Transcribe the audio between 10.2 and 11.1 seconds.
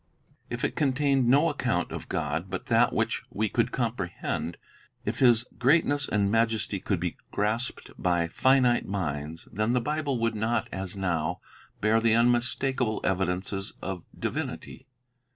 not, as